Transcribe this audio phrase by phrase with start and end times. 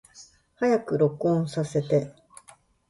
[0.55, 2.15] 早く録音させて